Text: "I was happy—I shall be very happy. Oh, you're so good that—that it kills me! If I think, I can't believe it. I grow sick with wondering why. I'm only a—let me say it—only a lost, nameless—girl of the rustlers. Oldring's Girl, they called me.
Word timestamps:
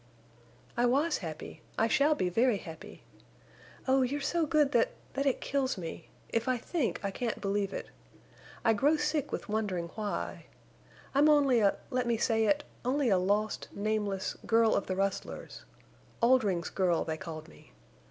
"I 0.75 0.87
was 0.87 1.19
happy—I 1.19 1.87
shall 1.87 2.15
be 2.15 2.27
very 2.27 2.57
happy. 2.57 3.03
Oh, 3.87 4.01
you're 4.01 4.19
so 4.19 4.47
good 4.47 4.71
that—that 4.71 5.27
it 5.27 5.41
kills 5.41 5.77
me! 5.77 6.09
If 6.29 6.47
I 6.47 6.57
think, 6.57 6.99
I 7.05 7.11
can't 7.11 7.39
believe 7.39 7.71
it. 7.71 7.85
I 8.65 8.73
grow 8.73 8.97
sick 8.97 9.31
with 9.31 9.47
wondering 9.47 9.89
why. 9.89 10.47
I'm 11.13 11.29
only 11.29 11.59
a—let 11.59 12.07
me 12.07 12.17
say 12.17 12.45
it—only 12.45 13.09
a 13.09 13.19
lost, 13.19 13.67
nameless—girl 13.75 14.73
of 14.73 14.87
the 14.87 14.95
rustlers. 14.95 15.65
Oldring's 16.19 16.71
Girl, 16.71 17.03
they 17.05 17.15
called 17.17 17.47
me. 17.47 17.73